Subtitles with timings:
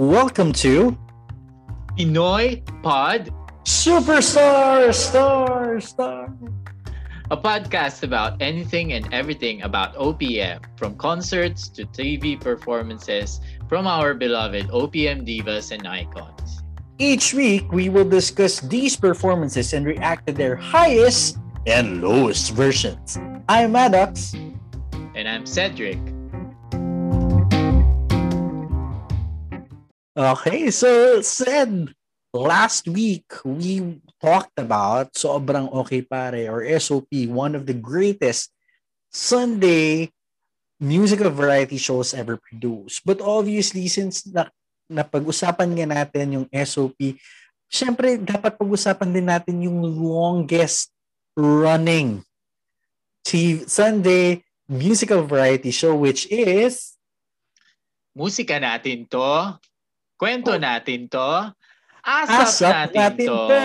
[0.00, 0.96] Welcome to
[1.92, 3.28] Pinoy Pod,
[3.64, 6.32] Superstar Star Star.
[7.30, 14.14] a podcast about anything and everything about OPM, from concerts to TV performances from our
[14.14, 16.62] beloved OPM divas and icons.
[16.96, 23.18] Each week, we will discuss these performances and react to their highest and lowest versions.
[23.50, 24.32] I'm Maddox.
[25.12, 26.00] And I'm Cedric.
[30.20, 31.96] Okay, so said
[32.36, 38.52] last week we talked about Sobrang Okay Pare or SOP, one of the greatest
[39.08, 40.12] Sunday
[40.76, 43.00] musical variety shows ever produced.
[43.08, 44.52] But obviously, since na,
[44.92, 47.16] napag-usapan nga natin yung SOP,
[47.72, 50.92] syempre dapat pag-usapan din natin yung longest
[51.32, 52.20] running
[53.24, 57.00] TV, Sunday musical variety show which is
[58.12, 59.56] Musika natin to.
[60.20, 60.60] Kwento Oh.
[60.60, 61.48] natin to.
[62.00, 63.36] Asap, Asap natin, natin to.
[63.48, 63.60] to,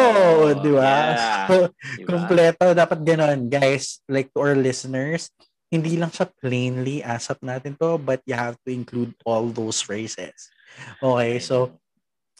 [0.63, 0.83] di ba?
[0.87, 2.07] Yeah, So, di ba?
[2.07, 3.39] Kompleto, dapat ganon.
[3.47, 5.31] Guys, like to our listeners,
[5.67, 10.51] hindi lang siya plainly asap natin to, but you have to include all those phrases.
[10.99, 11.79] Okay, so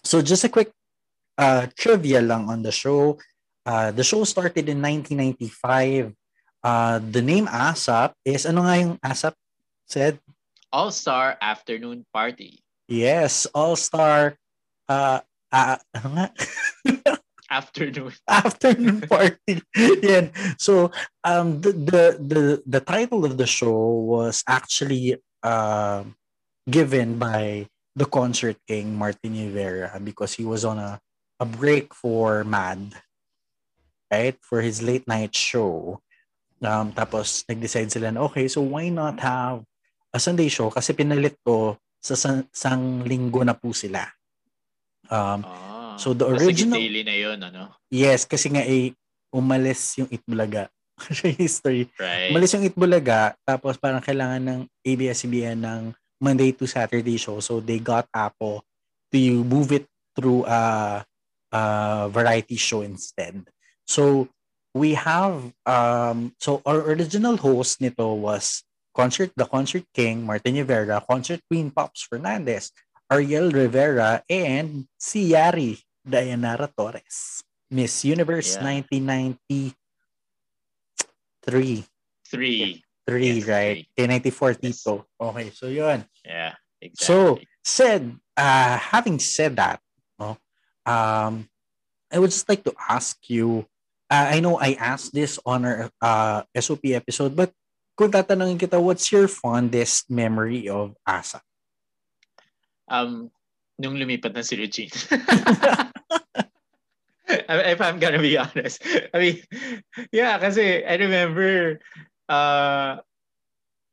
[0.03, 0.71] so just a quick
[1.39, 3.15] uh, trivia lang on the show.
[3.63, 6.11] Uh, the show started in 1995.
[6.59, 9.33] Uh, the name ASAP is, ano nga yung ASAP
[9.87, 10.19] said?
[10.75, 12.64] All-Star Afternoon Party.
[12.87, 14.37] Yes, All-Star,
[14.89, 15.19] uh,
[15.51, 15.77] uh?
[17.49, 18.13] Afternoon.
[18.27, 19.61] afternoon party.
[20.03, 20.33] Yan.
[20.57, 20.89] So
[21.23, 26.03] um the, the the the title of the show was actually uh,
[26.65, 30.99] given by the concert king Martin Rivera because he was on a
[31.39, 32.97] a break for Mad
[34.09, 36.01] right for his late night show.
[36.65, 39.61] Um tapos nag-decide sila na okay so why not have
[40.11, 44.05] a Sunday show kasi pinalit ko sa san- sang linggo na po sila.
[45.09, 47.71] Um Ah, So, the kasi original- daily na yun, ano?
[47.87, 48.91] Yes, kasi nga eh,
[49.31, 50.67] umalis yung Itbulaga.
[51.39, 51.87] History.
[51.95, 52.35] Right?
[52.35, 55.81] Umalis yung Itbulaga, tapos parang kailangan ng ABS-CBN ng
[56.19, 57.39] Monday to Saturday show.
[57.39, 58.59] So they got Apo
[59.11, 59.87] to move it
[60.19, 60.99] through a,
[61.51, 61.61] a
[62.11, 63.47] variety show instead.
[63.87, 64.27] So
[64.75, 71.03] we have, um, so our original host nito was concert, the concert king, Martin Rivera,
[71.03, 72.71] concert queen, Pops Fernandez,
[73.11, 77.43] Ariel Rivera, and si Yari, Dayanara Torres.
[77.69, 78.63] Miss Universe Yeah.
[81.43, 81.85] 1993.
[82.29, 82.81] Three.
[83.05, 83.85] Three, Yes, right?
[83.85, 83.89] three.
[83.97, 84.81] Kay 94 Yes.
[84.81, 85.05] Tito.
[85.21, 86.05] Okay, so yun.
[86.25, 87.05] Yeah, exactly.
[87.05, 89.77] So, said, uh, having said that,
[90.17, 90.37] no,
[90.89, 91.45] um,
[92.11, 93.67] I would just like to ask you,
[94.09, 97.53] uh, I know I asked this on our uh, SOP episode, but
[97.95, 101.39] kung tatanungin kita, what's your fondest memory of ASA?
[102.89, 103.29] um,
[103.81, 104.91] nung lumipat na si Regine.
[107.27, 108.83] if I'm gonna be honest.
[109.13, 109.37] I mean,
[110.11, 111.79] yeah, kasi I remember
[112.29, 113.01] uh,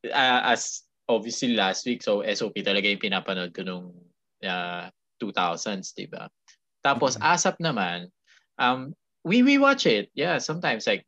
[0.07, 3.87] uh, as obviously last week, so SOP talaga yung pinapanood ko nung
[4.45, 4.87] uh,
[5.19, 6.29] 2000s, di ba?
[6.83, 7.23] Tapos Mhm.
[7.23, 8.11] ASAP naman,
[8.59, 8.95] um,
[9.27, 10.11] we we watch it.
[10.15, 11.07] Yeah, sometimes like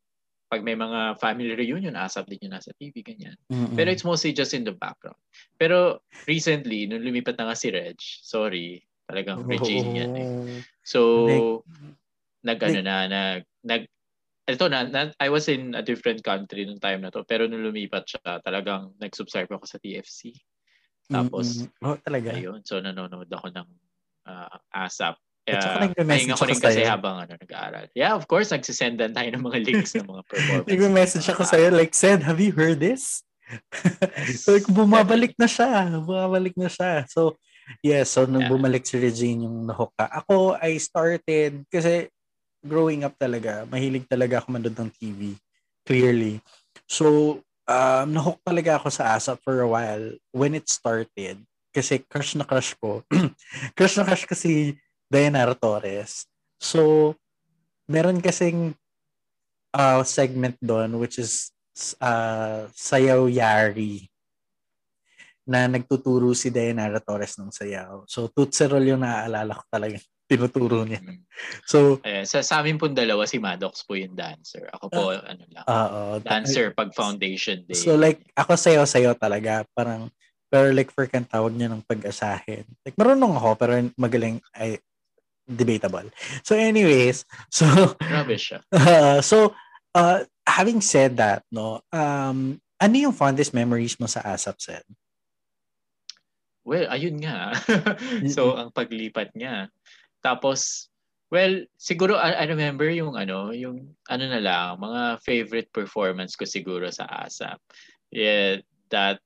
[0.55, 3.35] pag may mga family reunion, ASAP din yung nasa TV, ganyan.
[3.51, 3.75] Mm-mm.
[3.75, 5.19] Pero it's mostly just in the background.
[5.59, 8.79] Pero recently, nung lumipat na nga si Reg, sorry,
[9.11, 10.29] talagang Regine yan eh.
[10.31, 10.47] Oh.
[10.87, 11.59] So, Like-
[12.47, 13.83] nag ano na, nag, nag,
[14.47, 17.67] ito na, na, I was in a different country nung time na to, pero nung
[17.67, 20.39] lumipat siya, talagang nag-subscribe ako sa TFC.
[21.11, 21.83] Tapos, Mm-mm.
[21.83, 22.31] oh, talaga.
[22.31, 23.69] ayun, so nanonood ako ng
[24.31, 25.19] uh, ASAP.
[25.45, 26.89] At saka Uh, rin ako kasi sa'yo.
[26.89, 27.93] habang ano, nag-aaral.
[27.93, 30.73] Yeah, of course, nagsisendan tayo ng mga links ng mga performances.
[30.73, 33.21] Nagme-message ako sa'yo, like, said, have you heard this?
[34.41, 36.01] so, like, bumabalik na siya.
[36.01, 37.05] Bumabalik na siya.
[37.13, 37.37] So,
[37.85, 38.57] yeah, so nung Yeah.
[38.57, 40.09] bumalik si Regine yung nahook ka.
[40.25, 42.09] Ako, I started, kasi
[42.65, 45.37] growing up talaga, mahilig talaga ako manood ng TV.
[45.85, 46.41] Clearly.
[46.89, 47.37] So,
[47.69, 51.45] um, nahook talaga ako sa ASAP for a while when it started.
[51.69, 53.05] Kasi crush na crush ko.
[53.77, 54.33] crush na crush ko
[55.15, 56.27] si Dayanara Torres.
[56.59, 57.15] So,
[57.87, 58.75] meron kasing
[59.71, 61.55] uh, segment doon which is
[62.03, 64.11] uh, Sayaw Yari
[65.47, 68.03] na nagtuturo si Dayanara Torres ng sayaw.
[68.11, 70.01] So, Tutserol yung naaalala ko talaga.
[70.25, 71.05] Tinuturo niya.
[71.05, 71.21] Mm.
[71.69, 74.73] So, Ayan, sa, sa amin pong dalawa, si Maddox po yung dancer.
[74.73, 77.77] Ako po, ano lang, uh, dancer pag foundation day.
[77.77, 79.69] So, like, ako sayaw-sayaw talaga.
[79.77, 80.09] Parang,
[80.49, 82.65] pero like for kanta, wag niyo nang pag-asahin.
[82.81, 84.81] Like, marunong ako, pero magaling, ay,
[85.49, 86.09] debatable.
[86.43, 87.67] So, anyways, so,
[88.01, 88.61] Grabe siya.
[88.73, 89.55] Uh, so,
[89.95, 94.85] uh, having said that, no, um, ano yung fondest memories mo sa ASAP, Sed?
[96.65, 97.53] well, ayun nga.
[98.35, 99.69] so, ang paglipat niya.
[100.25, 100.89] Tapos,
[101.29, 106.49] well, siguro, I, I remember yung ano, yung ano na lang, mga favorite performance ko
[106.49, 107.61] siguro sa ASAP.
[108.11, 109.21] Yeah, that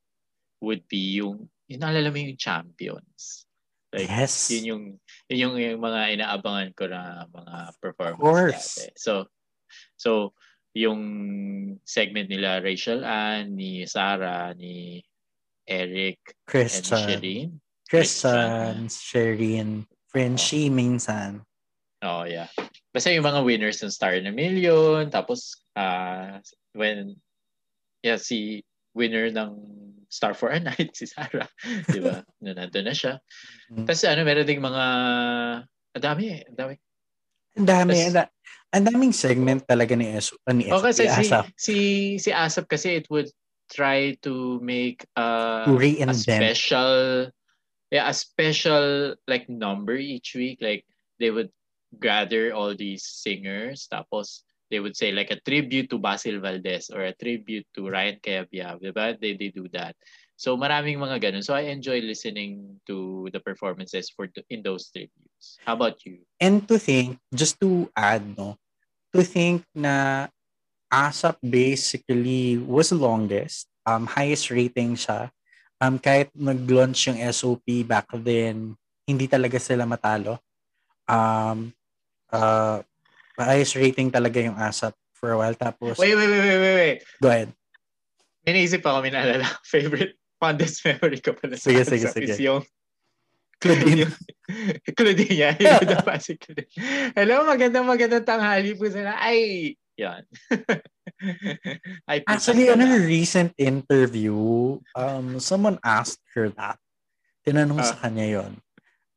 [0.58, 3.46] would be yung, yung naalala mo yung champions.
[3.92, 4.52] Like, yes.
[4.52, 4.84] Yun yung,
[5.32, 8.20] yun yung, yung mga inaabangan ko na mga performance.
[8.20, 8.66] Of course.
[8.76, 8.92] Dati.
[9.00, 9.12] So,
[9.96, 10.10] so,
[10.76, 11.00] yung
[11.88, 15.00] segment nila Rachel Ann, ni Sarah, ni
[15.64, 16.96] Eric, Christian.
[16.96, 17.50] and Shireen.
[17.88, 19.70] Christian, Shireen,
[20.12, 20.76] Frenchie, oh.
[20.76, 21.30] minsan.
[22.04, 22.52] Oh, yeah.
[22.92, 26.38] Basta yung mga winners ng Star na Million, tapos uh,
[26.76, 27.16] when
[28.04, 28.62] yeah, si
[28.98, 29.50] winner ng
[30.10, 31.46] Star for a Night, si Sarah.
[31.86, 32.26] di ba?
[32.42, 33.22] na nandun na siya.
[33.70, 33.86] Mm-hmm.
[33.86, 34.84] Tapos ano, meron ding mga,
[35.94, 36.74] ang dami eh, ang dami.
[37.58, 38.28] Ang dami, Tas,
[38.74, 41.44] ang daming segment talaga ni Eso, ni Eso, oh, kasi si, Asap.
[41.54, 41.76] si,
[42.18, 43.30] si Asap kasi it would
[43.70, 47.28] try to make uh, a special
[47.90, 50.58] yeah, a special like number each week.
[50.60, 50.84] Like
[51.18, 51.50] they would
[52.00, 57.04] gather all these singers tapos they would say like a tribute to Basil Valdez or
[57.08, 59.16] a tribute to Ryan Cayabyab, diba?
[59.20, 59.96] They, they do that.
[60.38, 61.42] So maraming mga ganun.
[61.42, 65.58] So I enjoy listening to the performances for in those tributes.
[65.66, 66.22] How about you?
[66.38, 68.54] And to think, just to add, no,
[69.10, 70.28] to think na
[70.92, 75.34] ASAP basically was the longest, um, highest rating siya.
[75.82, 80.38] Um, kahit nag-launch yung SOP back then, hindi talaga sila matalo.
[81.06, 81.74] Um,
[82.30, 82.82] uh,
[83.44, 85.54] highest rating talaga yung ASAP for a while.
[85.54, 86.98] Tapos, wait, wait, wait, wait, wait.
[87.22, 87.50] Go ahead.
[88.46, 89.46] May naisip ako, may naalala.
[89.72, 92.32] Favorite fondest memory ko pala sige, sa sige, sige.
[92.32, 92.62] is yung
[93.58, 94.06] Claudine.
[94.96, 95.54] Claudine, yeah.
[95.58, 96.70] Yung the basic Claudine.
[97.18, 100.22] Hello, magandang magandang tanghali po sa Ay, yan.
[102.08, 106.78] Ay, Actually, on a recent interview, um, someone asked her that.
[107.42, 108.52] Tinanong uh, sa kanya yon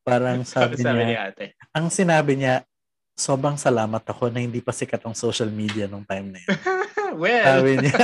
[0.02, 1.54] Parang sabi, sabi niya, ate.
[1.70, 2.66] ang sinabi niya,
[3.16, 6.58] sobrang salamat ako na hindi pa sikat ang social media nung time na yun.
[7.22, 7.46] well.
[7.60, 7.98] Sabi niya.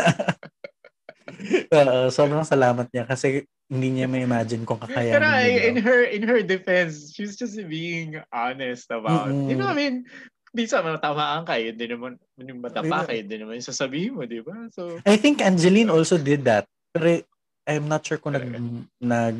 [1.73, 6.41] uh, sobrang salamat niya kasi hindi niya ma-imagine kung kakayanin Pero in her in her
[6.41, 9.53] defense, she's just being honest about, mm-hmm.
[9.53, 10.09] you know, I mean,
[10.57, 14.25] minsan matamaan ka, yun din naman, yung matapa ka, yun din naman yung sasabihin mo,
[14.25, 14.57] di ba?
[14.73, 16.65] So, I think Angeline also did that.
[16.97, 17.21] Pero
[17.69, 18.49] I'm not sure kung nag,
[18.97, 19.37] nag,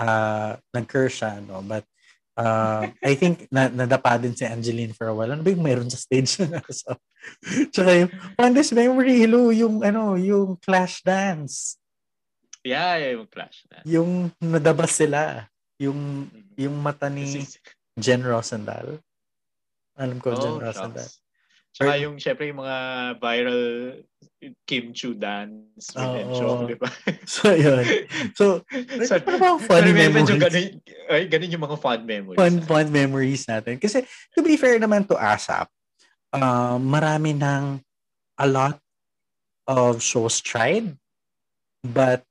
[0.00, 1.60] uh, nag-curse siya, no?
[1.60, 1.84] But
[2.38, 5.34] Uh, I think na, nadapa din si Angeline for a while.
[5.34, 6.94] Ano ba yung meron sa stage na so,
[7.74, 11.82] Tsaka yung Fondest Memory, hello, yung ano, yung Clash Dance.
[12.62, 13.86] Yeah, yeah, yung Clash Dance.
[13.90, 15.50] Yung nadabas sila.
[15.82, 16.54] Yung, mm-hmm.
[16.62, 17.26] yung mata ni
[17.98, 19.02] Jen Rosendal.
[19.98, 21.10] Alam ko, oh, Jen Rosendal.
[21.78, 22.78] Tsaka yung, syempre, yung mga
[23.22, 23.62] viral
[24.66, 26.90] Kim Chu dance with oh, Enchong, di ba?
[27.26, 27.86] So, yun.
[28.34, 28.66] So,
[29.06, 30.26] so ano ba funny memories?
[30.26, 30.66] Yung ganun,
[31.06, 32.38] ay, ganun yung mga fun memories.
[32.38, 33.78] Fun, fun memories natin.
[33.78, 34.02] Kasi,
[34.34, 35.70] to be fair naman to ASAP,
[36.34, 37.78] uh, marami ng
[38.42, 38.82] a lot
[39.70, 40.98] of shows tried,
[41.86, 42.26] but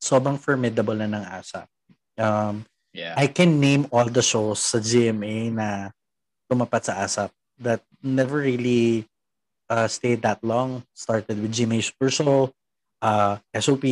[0.00, 1.68] sobrang formidable na ng ASAP.
[2.16, 2.64] Um,
[2.96, 3.12] yeah.
[3.12, 5.92] I can name all the shows sa GMA na
[6.48, 9.06] tumapat sa ASAP that never really
[9.68, 10.84] uh, stayed that long.
[10.94, 12.52] Started with Super Show,
[13.00, 13.84] uh, SOP,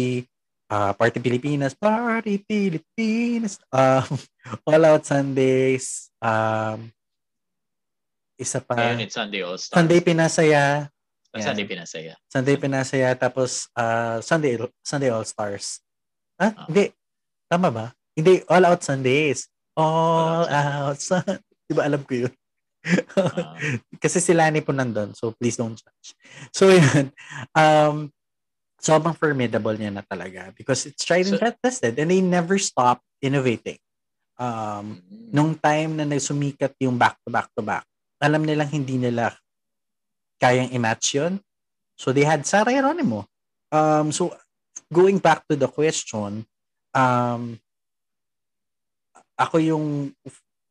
[0.70, 4.18] uh, Party Pilipinas, Party Pilipinas, um,
[4.68, 6.92] All Out Sundays, um,
[8.38, 8.76] isa pa.
[8.76, 9.76] Ngayon it's Sunday All Stars.
[9.76, 10.88] Sunday Pinasaya.
[11.34, 11.44] Yeah.
[11.44, 12.14] Sunday Pinasaya.
[12.28, 15.80] Sunday Pinasaya, tapos uh, Sunday Sunday All Stars.
[16.38, 16.70] Ah, oh.
[16.70, 16.94] hindi.
[17.50, 17.86] Tama ba?
[18.14, 19.48] Hindi, All Out Sundays.
[19.74, 21.42] All, all Out Sundays.
[21.68, 22.32] Di ba alam ko yun?
[23.16, 23.54] Uh,
[24.02, 26.08] Kasi si Lani po nandun, so please don't judge.
[26.52, 27.12] So yun,
[27.52, 28.12] um,
[28.78, 33.02] sobrang formidable niya na talaga because it's tried and so, tested and they never stop
[33.18, 33.78] innovating.
[34.38, 35.34] Um, mm-hmm.
[35.34, 37.82] nung time na nagsumikat yung back to back to back,
[38.22, 39.34] alam nilang hindi nila
[40.38, 41.42] kayang i-match yun.
[41.98, 43.26] So they had Sarah Geronimo.
[43.74, 44.30] Um, so
[44.94, 46.46] going back to the question,
[46.94, 47.58] um,
[49.34, 50.14] ako yung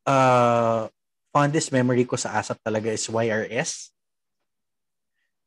[0.08, 0.88] uh,
[1.32, 3.92] fondest memory ko sa ASAP talaga is YRS.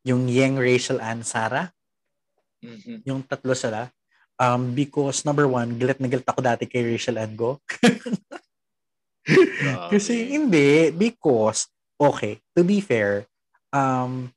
[0.06, 1.70] Yung Yang, Rachel, and Sarah.
[2.62, 3.06] Mm-hmm.
[3.06, 3.90] Yung tatlo sila.
[4.42, 7.62] Um, because number one, galit na galit ako dati kay Rachel and Go.
[9.94, 11.70] Kasi hindi, because,
[12.02, 13.30] okay, to be fair,
[13.70, 14.34] um,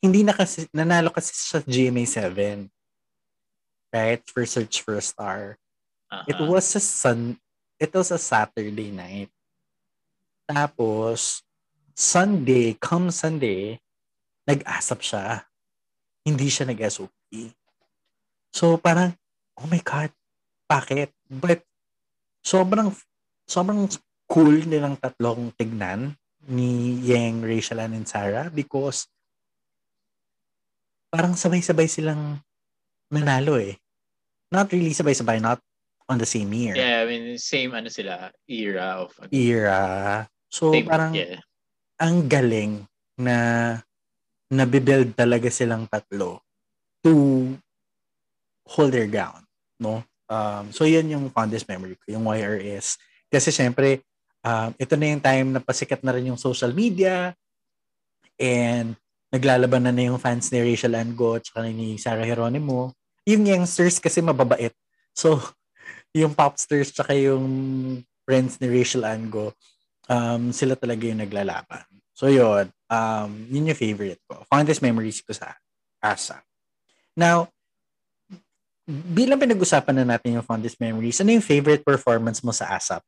[0.00, 2.72] hindi na kasi, nanalo kasi sa GMA 7.
[3.92, 4.24] Right?
[4.24, 5.60] For Search for a Star.
[6.08, 6.24] Uh-huh.
[6.26, 7.36] It was a sun,
[7.78, 9.30] it was a Saturday night.
[10.50, 11.46] Tapos,
[11.94, 13.78] Sunday, come Sunday,
[14.50, 15.46] nag-asap siya.
[16.26, 17.54] Hindi siya nag-SOP.
[18.50, 19.14] So, parang,
[19.62, 20.10] oh my God,
[20.66, 21.14] bakit?
[21.30, 21.62] But
[22.42, 22.90] sobrang
[23.46, 23.86] sobrang
[24.26, 26.18] cool nilang tatlong tignan
[26.50, 29.06] ni Yang, Rachel, and Sarah because
[31.10, 32.42] parang sabay-sabay silang
[33.10, 33.78] nanalo eh.
[34.50, 35.62] Not really sabay-sabay, not
[36.10, 36.74] on the same year.
[36.74, 39.14] Yeah, I mean, same ano sila, era of...
[39.18, 39.82] Ano, era.
[40.50, 41.38] So, same, parang yeah.
[42.02, 43.78] ang galing na
[44.50, 46.42] nabibuild talaga silang tatlo
[47.06, 47.54] to
[48.66, 49.46] hold their ground,
[49.78, 50.02] no?
[50.26, 52.98] Um, so, yun yung fondest memory ko, yung YRS.
[53.30, 54.02] Kasi syempre,
[54.42, 57.32] um, ito na yung time na pasikat na rin yung social media
[58.36, 58.98] and
[59.30, 62.90] naglalaban na na yung fans ni Rachel Ango at saka ni Sarah Geronimo.
[63.30, 64.74] Yung youngsters kasi mababait.
[65.14, 65.38] So,
[66.18, 67.46] yung popsters tsaka yung
[68.26, 69.54] friends ni Rachel Ango,
[70.10, 71.86] um, sila talaga yung naglalaban.
[72.12, 72.68] So, yun.
[72.90, 74.42] Um, yun yung favorite ko.
[74.50, 75.54] Fondest memories ko sa
[76.02, 76.42] ASA.
[77.14, 77.48] Now,
[78.84, 83.06] bilang pinag-usapan na natin yung fondest memories, ano yung favorite performance mo sa ASAP?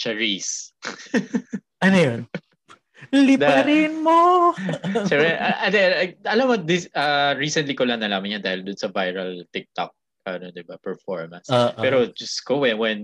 [0.00, 0.72] Charisse.
[1.84, 2.20] ano yun?
[3.12, 4.50] Liparin mo!
[5.08, 5.68] Siyempre, uh,
[6.24, 9.92] alam mo, this, uh, recently ko lang nalaman yan dahil dun sa viral TikTok
[10.24, 11.52] ano, 'di ba, performance.
[11.52, 11.80] Uh, uh.
[11.84, 12.98] Pero just ko when when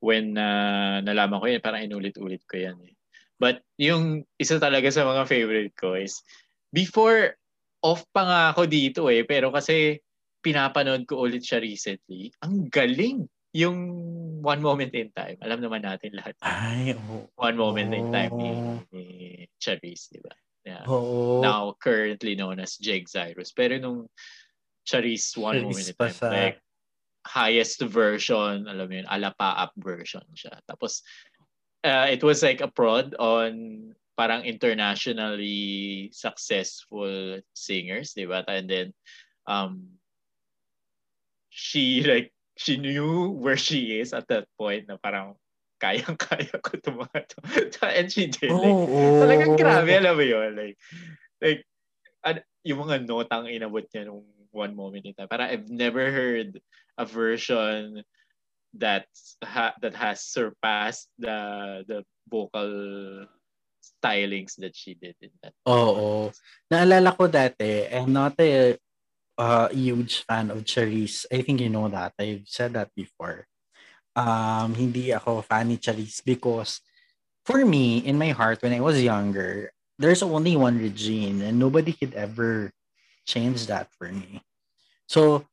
[0.00, 2.96] when uh, nalaman ko yan, parang inulit-ulit ko yan eh.
[3.40, 6.20] But yung isa talaga sa mga favorite ko is
[6.72, 7.40] before
[7.80, 9.96] off pa nga ako dito eh, pero kasi
[10.44, 12.32] pinapanood ko ulit siya recently.
[12.44, 13.24] Ang galing
[13.56, 13.78] yung
[14.40, 15.36] One Moment in Time.
[15.40, 16.36] Alam naman natin lahat.
[16.44, 17.28] Ay, oh.
[17.36, 17.98] One Moment oh.
[17.98, 18.50] in Time ni,
[18.92, 19.04] ni
[19.60, 20.32] Charisse, di ba?
[20.64, 20.84] Yeah.
[20.84, 21.40] Oh.
[21.40, 23.52] Now currently known as Jake Cyrus.
[23.56, 24.08] Pero nung
[24.84, 26.28] Charisse One Moment in Time, sa...
[26.28, 26.60] like
[27.26, 30.56] highest version, alam mo yun, alapa up version siya.
[30.64, 31.04] Tapos,
[31.84, 38.44] uh, it was like a prod on parang internationally successful singers, di ba?
[38.48, 38.88] And then,
[39.48, 40.00] um,
[41.50, 45.34] she like she knew where she is at that point na parang
[45.80, 47.38] kayang-kaya ko ito mga to.
[47.88, 48.52] And she did.
[48.52, 49.16] Like, oh, oh.
[49.24, 50.52] Talagang grabe, alam mo yun.
[50.52, 50.76] Like,
[51.40, 51.64] like
[52.20, 55.28] ad, yung mga notang inabot niya nung one moment in time.
[55.28, 56.60] Parang I've never heard
[56.98, 58.02] a version
[58.78, 59.06] that
[59.42, 63.26] ha, that has surpassed the the vocal
[63.82, 65.52] stylings that she did in that.
[65.66, 66.24] Oh, oh.
[66.70, 68.76] Naalala ko dati, I'm not a
[69.38, 71.26] uh, huge fan of Charisse.
[71.32, 72.14] I think you know that.
[72.18, 73.48] I've said that before.
[74.14, 76.80] Um, hindi ako fan ni Charisse because
[77.46, 81.92] for me, in my heart, when I was younger, there's only one Regine and nobody
[81.92, 82.72] could ever
[83.30, 84.42] change that for me.
[85.06, 85.46] So,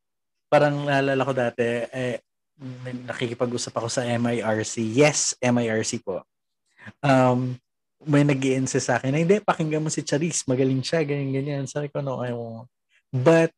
[0.49, 2.17] parang naalala ko dati, eh,
[3.05, 4.81] nakikipag-usap ako sa MIRC.
[4.81, 6.25] Yes, MIRC po.
[7.05, 7.61] Um,
[8.05, 11.69] may nag insist sa akin hindi, pakinggan mo si Charisse, magaling siya, ganyan-ganyan.
[11.69, 12.69] Sabi ko, no, I won't.
[13.13, 13.53] But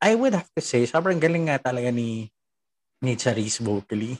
[0.00, 2.28] I would have to say, sobrang galing nga talaga ni
[3.04, 4.16] ni Charisse vocally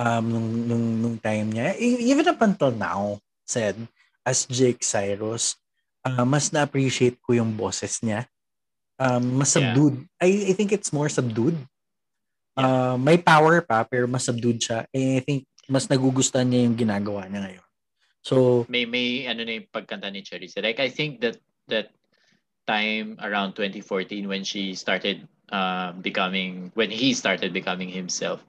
[0.00, 1.76] um, nung, nung, nung time niya.
[1.76, 3.76] E, even up until now, said,
[4.24, 5.56] as Jake Cyrus,
[6.04, 8.28] uh, mas na-appreciate ko yung boses niya.
[8.96, 10.08] Um, mas subdued.
[10.20, 10.24] Yeah.
[10.24, 11.56] I, I think it's more subdued.
[12.56, 14.88] Uh, may power pa, pero mas subdued siya.
[14.92, 17.66] And I think mas nagugustuhan niya yung ginagawa niya ngayon.
[18.24, 20.58] So, may may ano na yung pagkanta ni Charisse.
[20.58, 21.36] Like I think that
[21.68, 21.92] that
[22.66, 28.42] time around 2014 when she started uh, becoming when he started becoming himself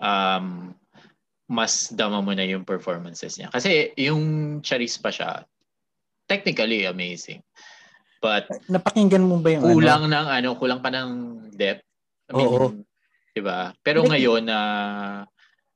[0.00, 0.76] um
[1.48, 5.48] mas dama mo na yung performances niya kasi yung Charis pa siya
[6.28, 7.40] technically amazing
[8.22, 10.14] but napakinggan mo ba yung kulang ano?
[10.14, 11.10] ng ano kulang pa ng
[11.52, 11.82] depth
[12.30, 12.66] I mean, Oo.
[13.34, 15.18] 'di ba pero ngayon na uh,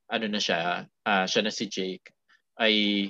[0.07, 2.07] ano na siya uh, siya na si Jake
[2.57, 3.07] ay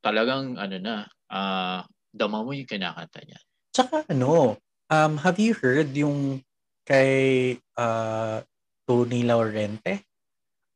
[0.00, 0.94] talagang ano na
[1.28, 3.38] uh, dama mo yung kinakanta niya
[3.72, 4.60] Tsaka ano,
[4.92, 6.44] um, have you heard yung
[6.84, 8.44] kay uh,
[8.84, 10.04] Tony Laurente?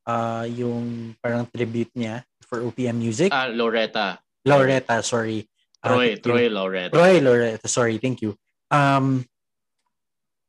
[0.06, 3.28] Uh, yung parang tribute niya for OPM Music?
[3.28, 4.16] Ah, Loretta.
[4.48, 5.44] Loretta, sorry.
[5.86, 6.94] Troy, uh, Troy Loretta.
[6.94, 8.34] Troy Loretta, sorry, thank you.
[8.70, 9.24] Um,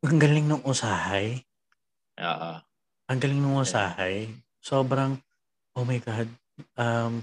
[0.01, 1.46] ang galing ng usahay.
[2.17, 2.51] Oo.
[3.08, 4.29] Ang galing ng usahay.
[4.62, 5.22] Sobrang,
[5.77, 6.29] oh my God.
[6.77, 7.22] Um,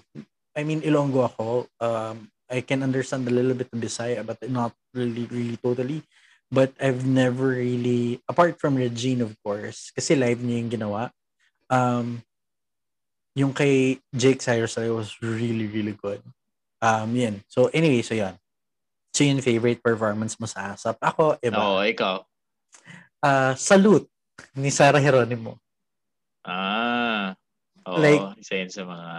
[0.54, 1.66] I mean, Ilonggo ako.
[1.82, 6.02] Um, I can understand a little bit of Bisaya, but not really, really totally.
[6.52, 11.02] But I've never really, apart from Regine, of course, kasi live niya yung ginawa.
[11.66, 12.22] Um,
[13.34, 16.22] yung kay Jake Cyrus was really, really good.
[16.84, 17.40] Um, yun.
[17.48, 18.36] So, anyway, so yan.
[19.16, 21.00] So, yun favorite performance mo sa ASAP.
[21.00, 21.56] Ako, iba.
[21.56, 22.20] Oo, ikaw.
[23.24, 24.04] Uh, salute
[24.52, 25.56] ni Sarah Geronimo.
[26.44, 27.32] Ah.
[27.88, 29.12] Oo, like, isa yun sa mga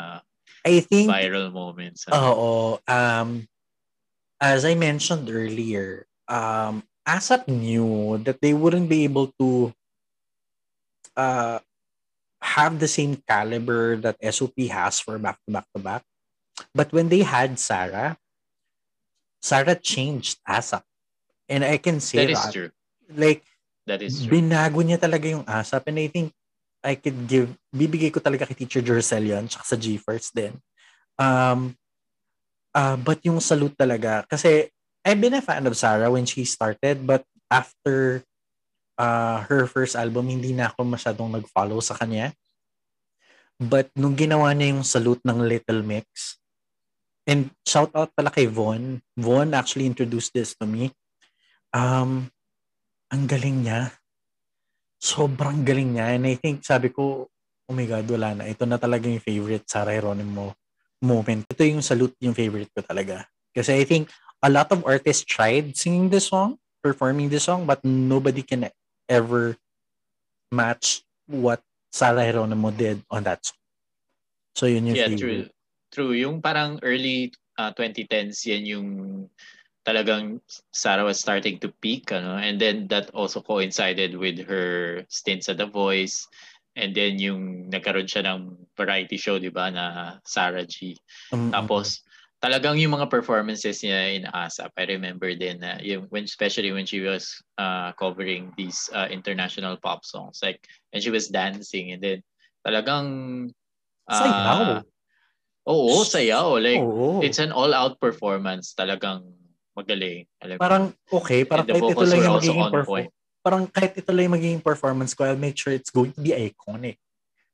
[0.65, 2.05] I think viral moments.
[2.09, 2.81] Oo.
[2.85, 3.49] Um,
[4.41, 9.73] as I mentioned earlier, um, ASAP knew that they wouldn't be able to
[11.17, 11.61] uh,
[12.41, 16.03] have the same caliber that SOP has for back to back to back.
[16.73, 18.17] But when they had Sarah,
[19.41, 20.83] Sarah changed ASAP.
[21.49, 22.33] And I can say that.
[22.33, 22.71] That is true.
[23.13, 23.43] Like,
[23.85, 24.33] that is true.
[24.33, 25.85] binago niya talaga yung ASAP.
[25.85, 26.33] And I think
[26.81, 30.53] I could give, bibigay ko talaga kay Teacher Jercel yun, tsaka sa G-First din.
[31.17, 31.73] Um,
[32.73, 34.69] uh, but yung salute talaga, kasi
[35.05, 38.25] I've been a fan of Sarah when she started, but after
[38.97, 42.33] uh, her first album, hindi na ako masyadong nag-follow sa kanya.
[43.61, 46.37] But nung ginawa niya yung salute ng Little Mix,
[47.25, 49.01] and shout out pala kay Von.
[49.17, 50.93] Von actually introduced this to me.
[51.73, 52.29] Um,
[53.09, 53.93] ang galing niya.
[55.01, 56.15] Sobrang galing niya.
[56.15, 57.27] And I think, sabi ko,
[57.69, 58.49] oh my God, wala na.
[58.49, 60.53] Ito na talaga yung favorite Sarah Geronimo
[61.01, 61.45] moment.
[61.49, 63.25] Ito yung salute yung favorite ko talaga.
[63.53, 64.09] Kasi I think
[64.41, 68.69] a lot of artists tried singing this song, performing this song, but nobody can
[69.09, 69.57] ever
[70.53, 73.61] match what Sarah Geronimo did on that song.
[74.55, 75.19] So yun yung yeah, favorite.
[75.19, 75.54] true.
[75.95, 76.11] True.
[76.11, 78.89] Yung parang early uh, 2010s, yan yung
[79.87, 80.43] talagang
[80.75, 82.11] Sarah was starting to peak.
[82.11, 82.35] Ano?
[82.35, 86.27] And then that also coincided with her stints at The Voice.
[86.75, 90.99] And then yung nagkaroon siya ng variety show, di ba, na Sarah G.
[91.31, 91.55] Mm-mm.
[91.55, 92.03] Tapos,
[92.43, 96.83] talagang yung mga performances niya in ASAP, I remember din na yung when especially when
[96.83, 100.59] she was uh, covering these uh, international pop songs like
[100.91, 102.19] and she was dancing and then
[102.67, 103.07] talagang
[104.11, 104.83] uh, Sayaw.
[105.65, 106.61] Oo, sayaw.
[106.61, 107.21] Like Oo.
[107.25, 109.25] it's an all-out performance talagang
[109.73, 110.29] magaling.
[110.39, 113.09] Alam parang okay, parang kahit ito lang yung magiging on perform point.
[113.45, 116.33] parang kahit ito lang yung magiging performance ko, I'll make sure it's going to be
[116.33, 116.97] iconic.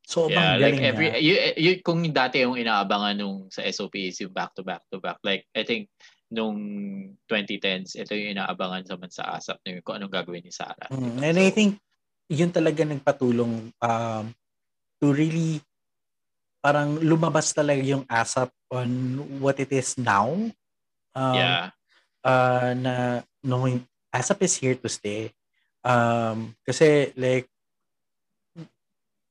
[0.06, 1.24] So, Yeah, like every niya.
[1.24, 5.00] you, you, kung dati yung inaabangan nung sa SOP is yung back to back to
[5.00, 5.24] back.
[5.24, 5.88] Like I think
[6.32, 6.58] nung
[7.28, 10.88] 2010s, ito yung inaabangan sa man sa ASAP na kung anong gagawin ni Sarah.
[10.92, 11.80] Mm, and I think
[12.32, 14.26] yun talaga nagpatulong um,
[15.04, 15.60] to really
[16.62, 18.90] parang lumabas talaga yung ASAP on
[19.42, 20.30] what it is now.
[21.12, 21.76] Um, yeah.
[22.24, 22.96] uh, na
[23.44, 25.34] knowing ASAP is here to stay.
[25.84, 27.50] Um, kasi like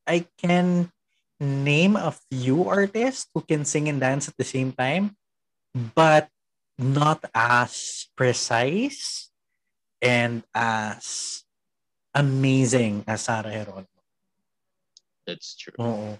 [0.06, 0.90] I can
[1.38, 5.16] name a few artists who can sing and dance at the same time,
[5.94, 6.28] but
[6.76, 9.30] not as precise
[10.02, 11.44] and as
[12.14, 13.86] amazing as Sarah Geronimo.
[15.26, 15.78] That's true.
[15.78, 16.18] Oo.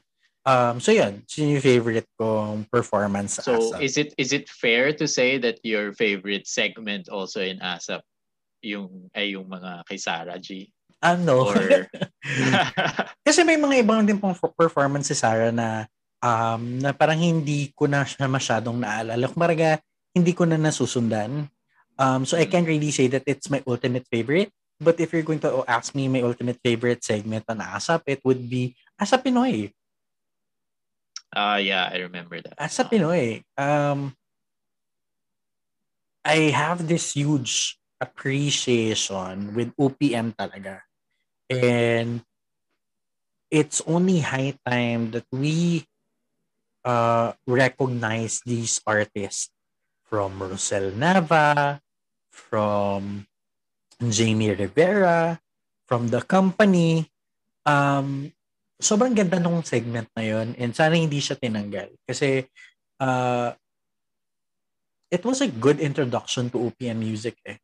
[0.50, 3.82] Um, so yun, yun yung favorite kong performance sa So ASAP.
[3.86, 8.02] is it is it fair to say that your favorite segment also in ASAP
[8.66, 10.72] yung ay yung mga kay Sarah G?
[11.00, 11.48] ano?
[11.48, 11.88] Or
[13.26, 15.88] Kasi may mga ibang din pong performance si Sarah na
[16.20, 19.26] um, na parang hindi ko na siya masyadong naalala.
[19.26, 19.80] Kumbaga,
[20.12, 21.48] hindi ko na nasusundan.
[22.00, 24.52] Um, so I can't really say that it's my ultimate favorite.
[24.80, 28.48] But if you're going to ask me my ultimate favorite segment on ASAP, it would
[28.48, 29.68] be ASAP Pinoy.
[31.34, 32.58] Ah yeah, I remember that.
[32.58, 33.42] ASAP Pinoy.
[33.56, 34.16] Um,
[36.24, 40.82] I have this huge appreciation with OPM talaga.
[41.50, 42.22] And
[43.50, 45.86] it's only high time that we
[46.84, 49.50] uh, recognize these artists
[50.06, 51.80] from Rosel Nava,
[52.30, 53.26] from
[54.00, 55.40] Jamie Rivera,
[55.86, 57.10] from the company.
[57.66, 58.32] Um,
[58.80, 61.92] sobrang ganda nung segment na yun and sana hindi siya tinanggal.
[62.08, 62.48] Kasi
[62.98, 63.52] uh,
[65.12, 67.60] it was a good introduction to OPM music eh.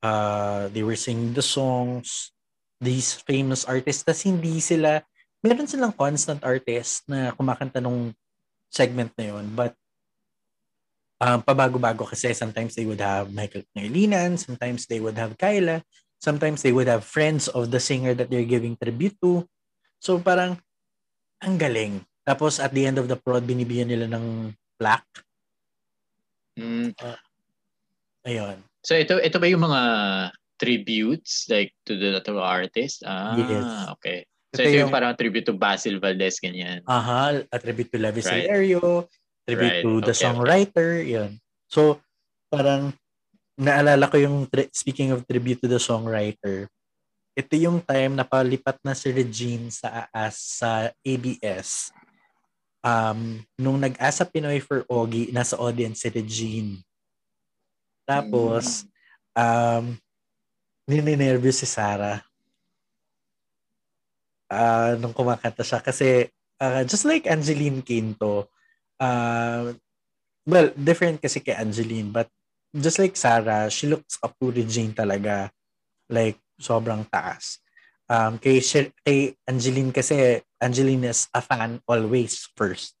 [0.00, 2.32] Uh, they were singing the songs,
[2.80, 5.04] these famous artists, tas hindi sila,
[5.44, 8.16] meron silang constant artist na kumakanta nung
[8.72, 9.76] segment na yun, but
[11.20, 15.84] um, pabago-bago kasi sometimes they would have Michael Pangilinan, sometimes they would have Kyla,
[16.16, 19.44] sometimes they would have friends of the singer that they're giving tribute to.
[20.00, 20.56] So parang,
[21.40, 22.00] ang galing.
[22.24, 25.24] Tapos at the end of the prod, binibigyan nila ng plaque.
[26.56, 26.92] Mm.
[28.24, 28.56] Ayun.
[28.80, 29.82] So ito ito ba yung mga
[30.60, 33.00] tributes like to the to the artist?
[33.04, 33.68] Ah, Yes.
[33.96, 34.18] okay.
[34.52, 36.84] So Ito ito, yung, yung- parang tribute to Basil Valdez ganyan.
[36.84, 38.48] Aha, a tribute to Levi Right.
[39.48, 39.84] Tribute Right.
[39.84, 41.40] to the Okay, songwriter, yun.
[41.66, 41.98] So,
[42.52, 42.92] parang
[43.56, 46.68] naalala ko yung, tri- speaking of tribute to the songwriter,
[47.34, 51.94] ito yung time na palipat na si Regine sa, as, sa ABS.
[52.80, 56.80] Um, nung nag-asa Pinoy for Ogie, nasa audience si Regine.
[58.08, 58.88] Tapos,
[59.36, 59.94] um,
[60.90, 62.24] nininervous si Sarah.
[64.50, 65.78] Ah, nung kumakanta siya.
[65.78, 66.26] Kasi,
[66.58, 68.50] ah, just like Angeline Quinto,
[68.98, 69.70] uh,
[70.42, 72.26] well, different kasi kay Angeline, but
[72.74, 75.54] just like Sarah, she looks up to Regine talaga.
[76.10, 77.58] Like, sobrang taas.
[78.10, 82.94] Um, kay, kay Angeline kasi, Angeline is a fan always first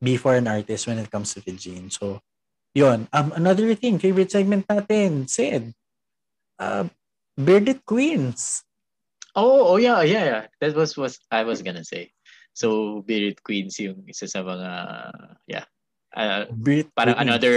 [0.00, 1.90] before an artist when it comes to Regine.
[1.90, 2.24] So,
[2.72, 5.74] yon Um, another thing, favorite segment natin, Sid.
[6.58, 6.88] Uh,
[7.36, 8.62] Bearded Queens.
[9.34, 10.44] Oh, oh yeah, yeah, yeah.
[10.62, 12.14] That was was I was gonna say.
[12.54, 14.70] So Bearded Queens yung isa sa mga
[15.50, 15.66] yeah.
[16.14, 17.26] Uh, Bearded parang Queens.
[17.26, 17.56] another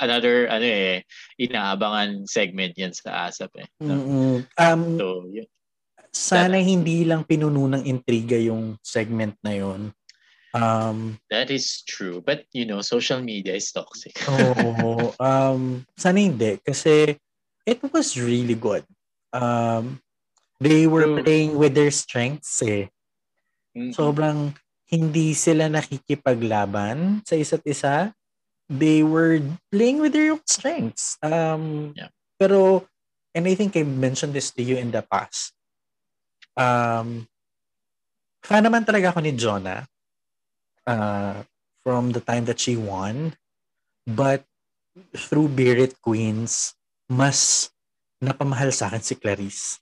[0.00, 1.04] another ano eh
[1.36, 3.68] inaabangan segment yan sa ASAP eh.
[3.82, 3.94] No?
[3.96, 4.36] Mm-hmm.
[4.56, 5.48] Um so, yeah.
[6.12, 9.96] Sana that, hindi lang pinuno ng intriga yung segment na yon.
[10.52, 12.20] Um, that is true.
[12.20, 14.12] But, you know, social media is toxic.
[14.28, 15.16] Oo.
[15.16, 16.60] um, sana hindi.
[16.60, 17.16] Kasi
[17.64, 18.84] it was really good.
[19.32, 20.04] Um,
[20.60, 21.24] they were true.
[21.24, 22.92] playing with their strengths eh.
[23.72, 23.96] Mm-hmm.
[23.96, 24.52] Sobrang
[24.92, 28.12] hindi sila nakikipaglaban sa isa't isa.
[28.72, 31.20] They were playing with their own strengths.
[31.20, 32.08] Um, yeah.
[32.40, 32.88] Pero,
[33.36, 35.52] and I think I mentioned this to you in the past.
[36.56, 37.28] Um,
[38.40, 39.84] fan naman talaga ako ni Jonah
[40.88, 41.44] uh,
[41.84, 43.36] from the time that she won.
[44.08, 44.48] But
[45.12, 46.72] through Bearded Queens,
[47.12, 47.68] mas
[48.24, 49.78] napamahal sa akin si Clarice.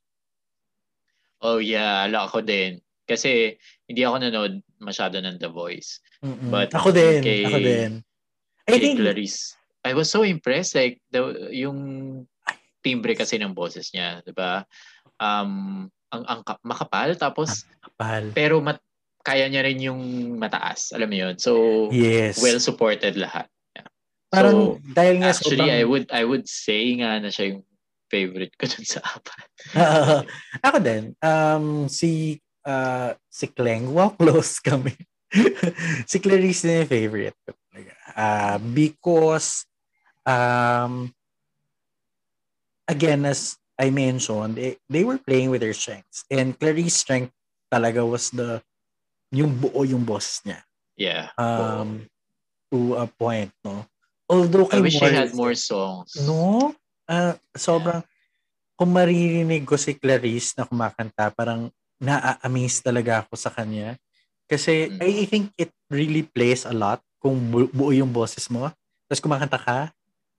[1.40, 2.82] Oh yeah, ala ako din.
[3.06, 3.54] Kasi
[3.86, 6.02] hindi ako nanood masyado ng The Voice.
[6.20, 6.52] Mm-mm.
[6.52, 7.90] But ako din, kay, ako din.
[8.70, 11.78] I kay think, Clarice, I was so impressed like the yung
[12.80, 14.64] timbre kasi ng boses niya, 'di ba?
[15.20, 18.24] Um ang, ang makapal tapos makapal.
[18.34, 18.82] pero mat,
[19.22, 20.02] kaya niya rin yung
[20.40, 20.90] mataas.
[20.96, 21.34] Alam mo yun?
[21.38, 22.42] So, yes.
[22.42, 23.46] well supported lahat.
[23.76, 23.88] Yeah.
[24.32, 25.70] Parang so, dahil nga actually, sobrang...
[25.70, 27.62] I would I would say nga na siya yung
[28.10, 29.48] favorite ko dun sa apat.
[29.78, 30.20] uh,
[30.66, 31.02] ako din.
[31.22, 34.96] Um, si uh, si Kleng, wow, close kami.
[36.10, 37.59] si Clarice din yung favorite ko
[38.16, 39.66] Uh, because
[40.26, 41.14] um,
[42.88, 46.24] again, as I mentioned, they, they were playing with their strengths.
[46.30, 47.32] And Clarice's strength
[47.72, 48.62] talaga was the
[49.30, 50.60] yung buo yung boss niya.
[50.98, 51.30] Yeah.
[51.38, 52.10] Um,
[52.70, 53.86] to a point, no?
[54.28, 56.14] Although I wish Morris, had more songs.
[56.22, 56.74] No?
[57.08, 58.78] Uh, sobrang, yeah.
[58.78, 63.98] kung maririnig ko si Clarice na kumakanta, parang na-amaze talaga ako sa kanya.
[64.46, 65.02] Kasi mm.
[65.02, 68.72] I think it really plays a lot kung bu- buo yung boses mo.
[69.06, 69.78] Tapos kumakanta ka.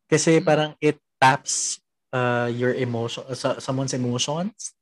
[0.10, 0.44] Kasi mm.
[0.44, 1.80] parang it taps
[2.12, 4.74] uh, your emotion, uh, someone's emotions.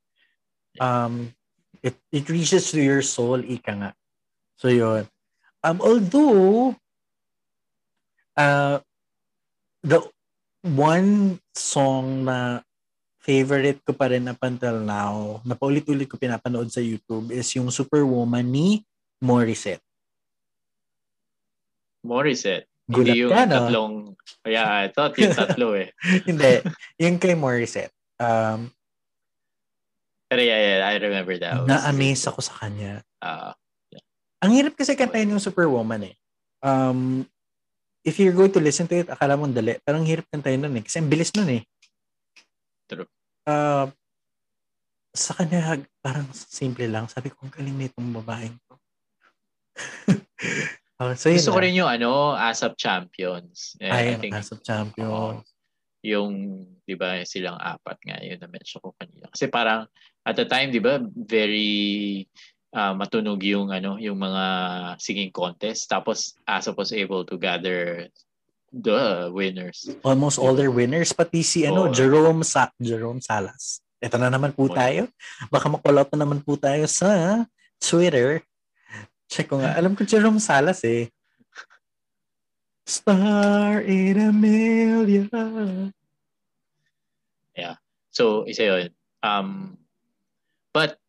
[0.80, 1.36] Um,
[1.84, 3.92] it, it reaches to your soul, ika nga.
[4.56, 5.06] So yun.
[5.60, 6.76] Um, although,
[8.40, 8.80] uh,
[9.84, 10.00] the
[10.64, 12.64] one song na
[13.20, 17.68] favorite ko pa rin up until now, na paulit-ulit ko pinapanood sa YouTube is yung
[17.70, 18.88] Superwoman ni
[19.20, 19.84] Morissette.
[22.10, 22.66] Morissette?
[22.90, 23.54] Gulat Hindi yung ka, no?
[23.54, 23.96] tatlong...
[24.50, 25.94] Yeah, I thought yung tatlo eh.
[26.30, 26.66] Hindi.
[26.98, 27.94] Yung kay Morissette.
[28.18, 28.74] Um,
[30.26, 31.70] Pero yeah, yeah, I remember that.
[31.70, 33.06] Na-amaze ako sa kanya.
[33.22, 33.54] Uh,
[34.42, 36.16] ang hirap kasi kantahin yung Superwoman eh.
[36.66, 37.30] Um,
[38.02, 39.78] if you're going to listen to it, akala mo dali.
[39.86, 40.84] Pero ang hirap kantahin nun eh.
[40.84, 41.64] Kasi ang bilis nun eh.
[42.90, 43.06] True.
[43.46, 43.86] Uh,
[45.14, 47.06] sa kanya, parang simple lang.
[47.06, 48.74] Sabi ko, ang galing na itong babaeng ko.
[51.00, 53.80] oh, so Gusto ko rin yung ano, ASAP Champions.
[53.80, 55.12] Yeah, Ay, I think, ASAP Champions.
[55.12, 55.42] Uh,
[56.04, 59.28] yung, di ba, silang apat nga, yun na-mention ko kanina.
[59.32, 59.88] Kasi parang,
[60.24, 62.24] at the time, di ba, very
[62.74, 64.44] uh, matunog yung ano yung mga
[65.02, 68.06] singing contest tapos ASAP was able to gather
[68.70, 71.94] the winners almost all their winners pati si ano oh.
[71.94, 74.74] Jerome Sa Jerome Salas ito na naman po oh.
[74.74, 75.10] tayo
[75.50, 77.44] baka ma-call out na naman po tayo sa
[77.82, 78.46] Twitter
[79.30, 81.08] check ko nga alam ko Jerome Salas eh
[82.90, 85.94] Star in a million
[87.54, 87.78] yeah
[88.10, 88.90] so isa yun
[89.22, 89.78] um
[90.74, 91.00] but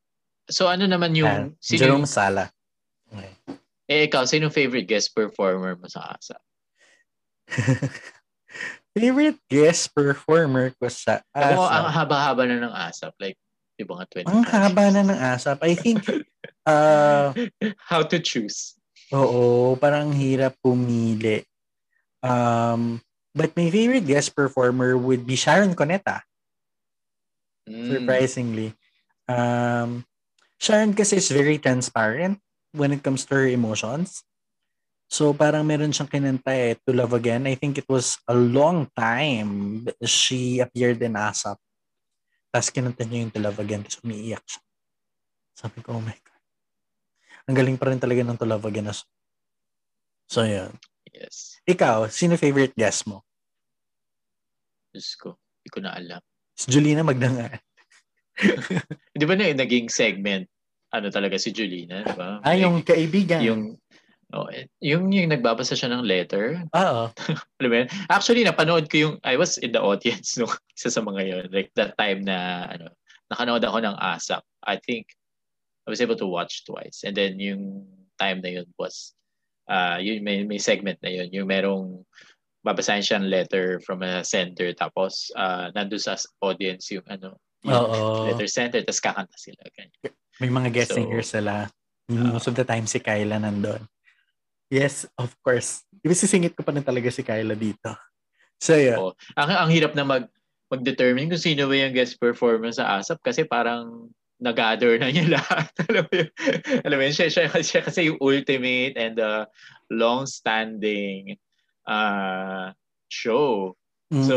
[0.50, 1.30] So ano naman yung...
[1.30, 2.50] Uh, sino Jerome yung, Sala.
[3.06, 3.33] Okay.
[3.87, 6.37] Eh ikaw, sino favorite guest performer mo sa ASA?
[8.98, 11.54] favorite guest performer ko sa ASAP?
[11.54, 13.14] Ako, ang haba-haba na ng ASAP.
[13.22, 13.38] Like,
[13.78, 15.59] di ba nga 20 Ang haba na ng ASAP.
[15.62, 16.02] I think...
[16.66, 17.33] Uh,
[17.90, 18.77] How to choose.
[19.11, 21.42] Oo, parang hirap pumili.
[22.23, 23.03] Um,
[23.35, 26.23] but my favorite guest performer would be Sharon Coneta.
[27.66, 27.90] Mm.
[27.90, 28.68] Surprisingly.
[29.27, 30.07] Um,
[30.61, 32.38] Sharon kasi is very transparent
[32.77, 34.23] when it comes to her emotions.
[35.11, 37.51] So parang meron siyang kinanta eh, To Love Again.
[37.51, 41.59] I think it was a long time she appeared in ASAP.
[42.55, 43.83] Tapos kinanta niya yung To Love Again.
[43.83, 44.62] Tapos umiiyak siya.
[45.59, 46.30] Sabi ko, oh my God.
[47.51, 48.95] Ang galing pa rin talaga ng To Love Again.
[50.31, 50.71] So, yun.
[51.11, 51.59] Yes.
[51.67, 53.27] Ikaw, sino favorite guest mo?
[54.95, 55.35] Diyos ko.
[55.35, 56.23] Hindi ko na alam.
[56.55, 57.59] Si Julina Magdangan.
[59.19, 60.47] di ba na naging segment,
[60.95, 62.39] ano talaga si Julina, di ba?
[62.47, 63.43] Ah, yung kaibigan.
[63.43, 63.75] Yung,
[64.31, 64.47] oh,
[64.79, 66.63] yung, yung nagbabasa siya ng letter.
[66.71, 67.11] Oo.
[67.59, 67.91] Alam mo yun?
[68.07, 70.47] Actually, napanood ko yung, I was in the audience no,
[70.79, 71.45] isa sa mga yun.
[71.51, 72.95] Like, that time na, ano,
[73.27, 74.47] nakanood ako ng ASAP.
[74.63, 75.11] I think,
[75.87, 77.03] I was able to watch twice.
[77.05, 77.87] And then, yung
[78.21, 79.14] time na yun was,
[79.69, 81.29] uh, yun, may, may segment na yun.
[81.33, 82.05] Yung merong,
[82.61, 87.73] babasahin siya ng letter from a center tapos uh, nandun sa audience yung ano yung
[87.73, 88.29] Oo.
[88.29, 90.12] letter center tapos kakanta sila ganyan.
[90.40, 91.69] May mga guest So, singers sila.
[92.09, 93.85] Most of the time si Kyla nandun.
[94.73, 95.85] Yes, of course.
[96.01, 97.93] Iba sisingit ko pa rin talaga si Kyla dito.
[98.61, 98.97] So, yeah.
[98.97, 99.16] Oo.
[99.37, 100.25] ang ang hirap na mag
[100.71, 104.09] mag-determine kung sino ba yung guest performer sa ASAP kasi parang
[104.40, 105.68] nag-gather na niya lahat.
[105.87, 106.31] alam mo yun?
[106.83, 109.44] alam mo yun, siya, siya, siya kasi yung ultimate and the
[109.92, 111.37] long-standing
[111.85, 112.72] uh,
[113.12, 113.76] show.
[114.11, 114.37] Mm, So,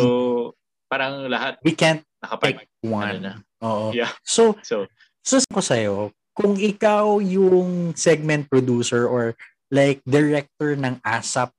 [0.91, 2.67] parang lahat we can't nakapag...
[2.67, 3.07] pick one.
[3.09, 3.33] ano na.
[3.63, 3.85] Oo.
[3.95, 4.11] Yeah.
[4.21, 4.85] So, So,
[5.23, 9.33] so ko sa'yo, kung ikaw yung segment producer or
[9.71, 11.49] like director ng ASAP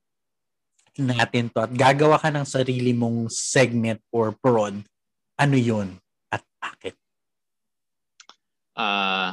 [0.95, 4.79] natin to at gagawa ka ng sarili mong segment or prod,
[5.35, 5.99] ano yun
[6.31, 6.95] at bakit?
[8.77, 9.33] Uh,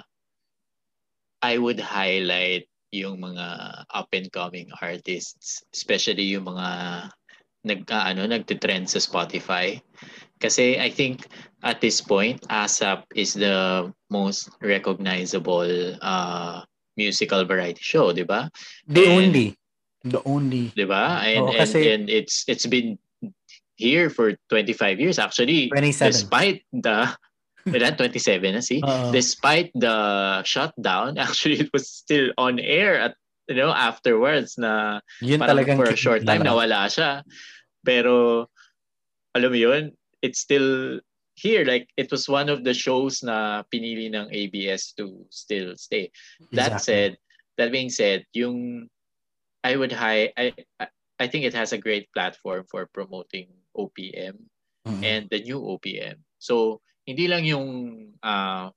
[1.42, 3.48] I would highlight yung mga
[3.90, 6.68] up and coming artists, especially yung mga
[7.64, 9.80] nag uh, ano nagte-trend sa Spotify.
[10.42, 11.30] Kasi I think
[11.62, 15.70] at this point ASAP is the most recognizable
[16.02, 16.66] uh,
[16.98, 18.50] musical variety show, 'di ba?
[18.90, 19.48] The And- only.
[20.02, 20.74] The only.
[20.74, 21.22] 'Di ba?
[21.22, 22.98] And, Oo, and kasi- and it's it's been
[23.78, 26.06] here for 25 years actually 27.
[26.14, 27.10] despite the
[27.68, 27.94] Ilan?
[27.98, 28.82] 27 na see?
[28.82, 29.12] Oo.
[29.12, 29.98] Despite the
[30.44, 33.14] shutdown, actually it was still on air at
[33.50, 36.66] you know afterwards na Yun parang for a short time kilala.
[36.70, 37.12] nawala siya.
[37.86, 38.48] Pero
[39.34, 41.00] alam mo yun, it's still
[41.36, 46.12] here like it was one of the shows na pinili ng ABS to still stay.
[46.54, 46.86] That Exactly.
[46.86, 47.12] said,
[47.58, 48.88] that being said, yung
[49.64, 50.54] I would high I
[51.22, 54.50] I- think it has a great platform for promoting OPM
[54.82, 55.06] Mm.
[55.06, 56.26] and the new OPM.
[56.42, 57.68] So hindi lang yung
[58.24, 58.72] uh,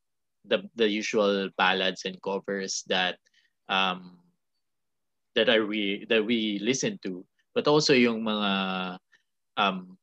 [0.45, 3.17] the the usual ballads and covers that
[3.73, 4.21] um
[5.35, 8.53] that are we that we listen to, but also yung mga
[9.57, 9.97] um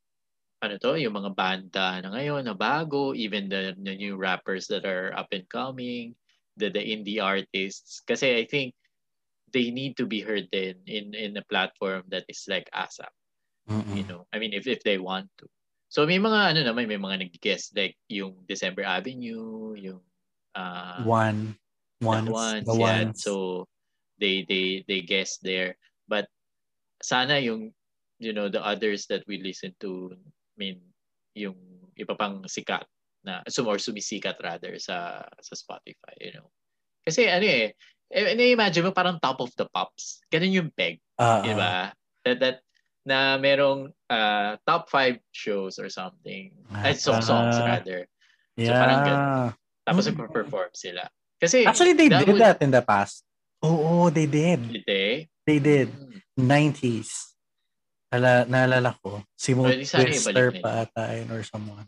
[0.61, 4.85] ano to, yung mga banda na ngayon na bago, even the, the new rappers that
[4.85, 6.13] are up and coming,
[6.57, 8.05] the the indie artists.
[8.05, 8.77] Kasi I think
[9.51, 13.11] they need to be heard in in in a platform that is like ASAP
[13.69, 13.95] Mm-mm.
[13.95, 15.45] you know i mean if if they want to
[15.91, 19.99] so may mga ano naman may mga nag-guest like yung December Avenue yung
[20.55, 21.59] uh One.
[21.99, 22.65] the Ones.
[22.65, 23.03] the yeah.
[23.03, 23.19] ones.
[23.19, 23.67] so
[24.17, 25.75] they they they guest there
[26.07, 26.31] but
[27.03, 27.75] sana yung
[28.17, 30.79] you know the others that we listen to I mean
[31.35, 31.59] yung
[31.99, 32.87] iba pang sikat
[33.21, 36.47] na sum or sumisikat rather sa sa Spotify you know
[37.03, 37.75] kasi ano eh
[38.11, 41.57] eh, na-imagine mo parang top of the pops ganun yung peg Ah, Di ah.
[41.57, 41.73] ba?
[42.25, 42.57] That, that,
[43.01, 46.53] na merong uh, top five shows or something.
[46.69, 47.77] Ay, so, songs Ah.
[47.77, 48.05] rather.
[48.53, 48.77] Yeah.
[48.77, 49.25] parang ganun.
[49.81, 50.09] Tapos Mm.
[50.13, 51.03] nagpo-perform sila.
[51.41, 53.25] Kasi, Actually, they that did would- that in the past.
[53.65, 54.61] Oo, they did.
[54.69, 55.09] Did they?
[55.47, 55.89] They did.
[55.89, 56.21] Hmm.
[56.37, 57.33] 90s.
[58.11, 59.23] Ala, naalala ko.
[59.33, 61.87] Si Mo Twister pa ata yun or someone.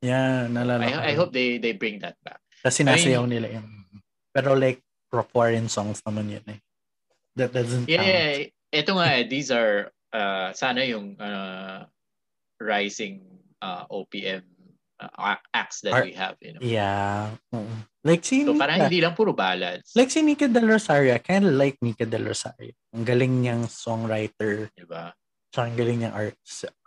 [0.00, 0.96] Yeah, naalala ko.
[1.02, 2.38] I, I hope they they bring that back.
[2.62, 3.66] Kasi sinasayaw nila yun.
[4.30, 4.80] Pero like,
[5.10, 6.60] pro foreign songs naman yun eh.
[7.34, 8.08] That doesn't Yeah, count.
[8.08, 8.30] yeah.
[8.70, 11.84] Ito nga, eh, these are, uh, sana yung uh,
[12.60, 13.22] rising
[13.62, 14.42] uh, OPM
[15.00, 16.36] uh, acts that Ar- we have.
[16.40, 16.62] You know?
[16.62, 17.34] Yeah.
[18.04, 18.62] Like si So Nika.
[18.64, 19.92] parang hindi lang puro ballads.
[19.94, 21.14] Like si Nika Del Rosario.
[21.14, 22.72] I kind of like Nika Del Rosario.
[22.94, 24.70] Ang galing niyang songwriter.
[24.74, 25.12] Di ba?
[25.52, 26.36] Tsaka ang galing niyang art,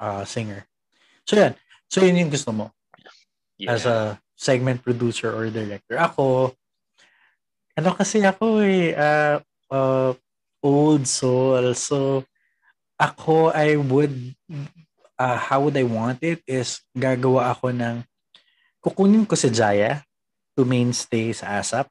[0.01, 0.65] uh, singer.
[1.25, 1.53] So yan.
[1.89, 2.71] So yun yung gusto mo.
[3.61, 3.77] Yeah.
[3.77, 5.93] as a segment producer or director.
[5.93, 6.57] Ako,
[7.77, 9.37] ano kasi ako eh, uh,
[9.69, 10.17] uh,
[10.65, 11.77] old soul.
[11.77, 12.25] So,
[13.01, 14.13] ako, I would,
[15.17, 18.05] uh, how would I want it is gagawa ako ng,
[18.77, 20.05] kukunin ko si Jaya
[20.53, 21.89] to mainstay sa ASAP.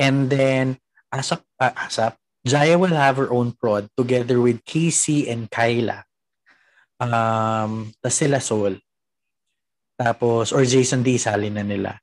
[0.00, 0.80] And then,
[1.12, 6.06] ASAP, uh, ASAP, Jaya will have her own prod together with Casey and Kyla.
[6.96, 8.80] Um, tas sila soul.
[9.98, 11.98] Tapos, or Jason D, sali na nila.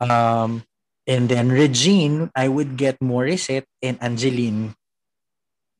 [0.00, 0.64] Um,
[1.06, 4.74] and then Regine, I would get Morissette and Angeline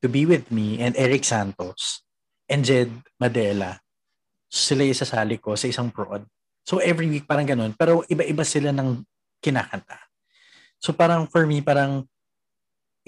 [0.01, 2.03] to be with me and Eric Santos
[2.49, 3.79] and Jed Madela.
[4.51, 6.27] Sila yung sasali ko sa isang prod.
[6.67, 7.73] So every week parang ganun.
[7.79, 9.05] Pero iba-iba sila ng
[9.39, 10.01] kinakanta.
[10.81, 12.09] So parang for me, parang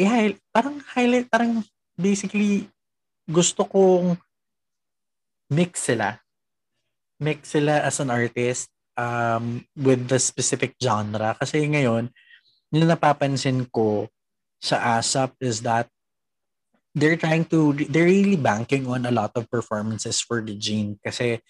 [0.00, 1.60] i parang highlight, parang
[1.96, 2.68] basically
[3.28, 4.16] gusto kong
[5.52, 6.22] mix sila
[7.22, 8.66] mix sila as an artist
[8.98, 11.38] um, with the specific genre.
[11.38, 12.10] Kasi ngayon,
[12.74, 14.10] yung napapansin ko
[14.58, 15.86] sa ASAP is that
[16.94, 20.98] they're trying to, they're really banking on a lot of performances for Regine.
[21.02, 21.40] Kasi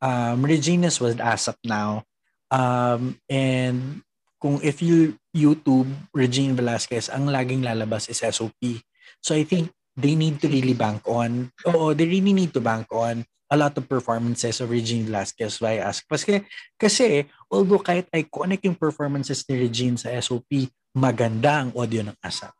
[0.00, 2.04] um, Regine is with ASAP now.
[2.50, 4.02] Um, and
[4.40, 8.82] kung if you YouTube Regine Velasquez, ang laging lalabas is SOP.
[9.20, 12.88] So I think they need to really bank on, oh, they really need to bank
[12.90, 16.06] on a lot of performances of Regine Velasquez by Ask.
[16.06, 16.46] Kasi,
[16.78, 22.54] kasi, although kahit iconic yung performances ni Regine sa SOP, maganda ang audio ng ASAP.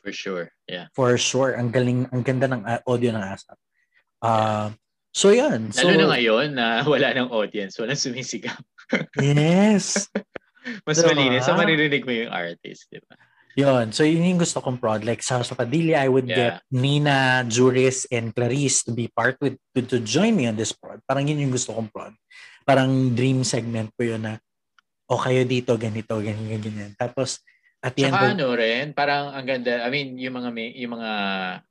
[0.00, 0.88] For sure, yeah.
[0.96, 3.58] For sure, ang galing, ang ganda ng uh, audio ng ASAP.
[4.24, 4.72] Uh,
[5.12, 5.72] so yan.
[5.76, 8.56] So, Lalo na ngayon na wala ng audience, walang sumisigaw.
[9.20, 10.08] yes.
[10.88, 11.12] Mas diba?
[11.12, 11.44] malinis.
[11.44, 13.16] So maririnig mo yung artist, di ba?
[13.58, 13.90] Yun.
[13.90, 15.02] So, yun yung gusto kong prod.
[15.02, 16.36] Like, sa sa Padilla, I would yeah.
[16.38, 20.70] get Nina, Juris, and Clarice to be part with, to, to join me on this
[20.70, 21.02] prod.
[21.02, 22.14] Parang yun yung gusto kong prod.
[22.62, 24.38] Parang dream segment ko yun na,
[25.10, 26.94] o oh, kayo dito, ganito, ganyan, ganyan.
[26.94, 27.42] Tapos,
[27.80, 31.12] at the Saka end ano rin, parang ang ganda, I mean, yung mga, yung mga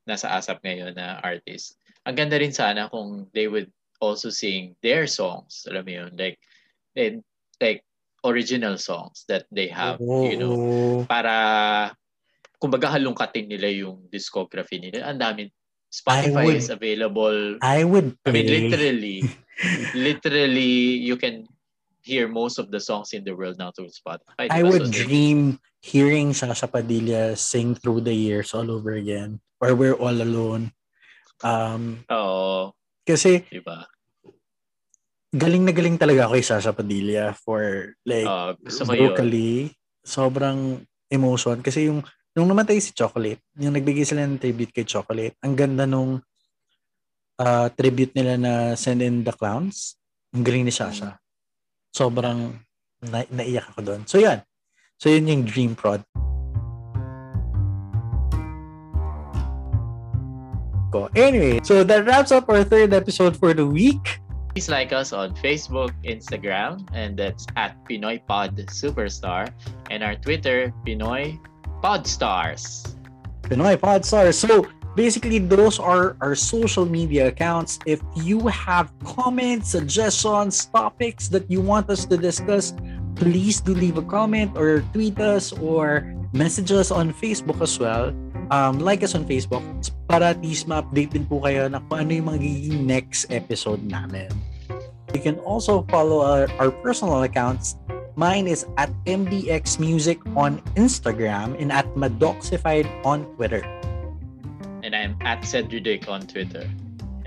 [0.10, 3.70] nasa ASAP ngayon na artist, ang ganda rin sana kung they would
[4.02, 5.70] also sing their songs.
[5.70, 6.12] Alam mo yun?
[6.18, 6.42] Like,
[6.98, 7.22] they,
[7.62, 7.86] like,
[8.26, 11.94] original songs that they have, oh, you know, para
[12.60, 15.08] kumbaga halungkatin nila yung discography nila.
[15.08, 15.44] Ang dami
[15.90, 17.58] Spotify would, is available.
[17.64, 18.30] I would play.
[18.30, 19.20] I mean literally
[19.96, 21.48] literally you can
[22.04, 24.52] hear most of the songs in the world now through Spotify.
[24.52, 29.76] I would so, dream hearing Sasha Padilla sing through the years all over again or
[29.76, 30.72] we're all alone.
[31.44, 32.76] Um, Oo.
[33.08, 33.88] Kasi, diba?
[35.30, 39.70] galing na galing talaga ako kay Sasha Padilla for like uh, vocally.
[39.70, 39.76] Yun.
[40.02, 40.60] Sobrang
[41.12, 41.62] emotion.
[41.62, 42.02] Kasi yung
[42.34, 46.22] nung namatay si Chocolate, yung nagbigay sila ng tribute kay Chocolate, ang ganda nung
[47.38, 49.98] uh, tribute nila na Send in the Clowns.
[50.34, 51.18] Ang galing ni Sasha.
[51.94, 52.54] Sobrang
[53.06, 54.02] na, naiyak ako doon.
[54.06, 54.42] So yan.
[55.00, 56.04] So yun yung dream prod.
[61.16, 64.20] Anyway, so that wraps up our third episode for the week.
[64.52, 69.48] Please like us on Facebook, Instagram, and that's at Pinoy Pod Superstar,
[69.88, 71.40] and our Twitter, Pinoy
[71.80, 72.98] Podstars.
[73.48, 74.36] Pinoy Podstars.
[74.36, 77.80] So basically, those are our social media accounts.
[77.86, 82.74] If you have comments, suggestions, topics that you want us to discuss,
[83.20, 88.16] please do leave a comment or tweet us or message us on Facebook as well.
[88.50, 89.62] Um, like us on Facebook
[90.08, 94.32] para at least ma-update din po kayo na kung ano yung magiging next episode namin.
[95.14, 97.76] You can also follow our, our personal accounts.
[98.16, 103.62] Mine is at MDX Music on Instagram and at Madoxified on Twitter.
[104.82, 106.66] And I'm at Cedric on Twitter.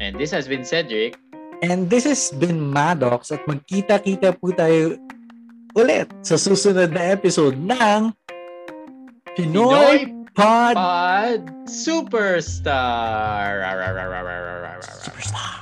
[0.00, 1.20] And this has been Cedric.
[1.62, 4.98] And this has been Maddox at magkita-kita po tayo
[5.72, 8.12] ulit sa susunod na episode ng
[9.32, 9.98] Pinoy, Pinoy
[10.36, 13.60] Pod, Pod Superstar.
[14.80, 15.61] Superstar.